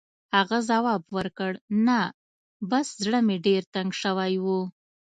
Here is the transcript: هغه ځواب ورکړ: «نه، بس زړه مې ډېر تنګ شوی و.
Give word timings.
هغه 0.35 0.57
ځواب 0.69 1.01
ورکړ: 1.17 1.51
«نه، 1.87 1.99
بس 2.69 2.87
زړه 3.03 3.19
مې 3.27 3.37
ډېر 3.47 3.61
تنګ 3.73 3.89
شوی 4.01 4.33
و. 4.43 4.45